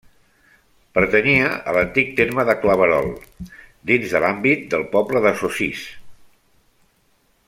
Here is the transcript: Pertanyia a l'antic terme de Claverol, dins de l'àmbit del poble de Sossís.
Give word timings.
Pertanyia 0.97 1.51
a 1.73 1.75
l'antic 1.77 2.09
terme 2.21 2.45
de 2.51 2.55
Claverol, 2.63 3.11
dins 3.93 4.15
de 4.17 4.23
l'àmbit 4.25 4.67
del 4.75 4.87
poble 4.97 5.25
de 5.27 5.35
Sossís. 5.43 5.85